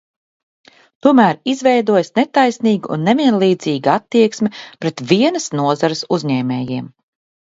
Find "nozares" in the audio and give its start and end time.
5.61-6.03